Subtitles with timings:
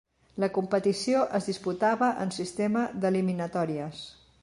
[0.43, 4.05] La competició es disputava en sistema d'eliminatòries.